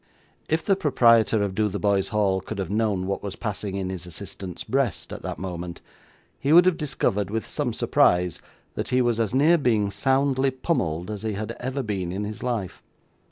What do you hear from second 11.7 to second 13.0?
been in his life.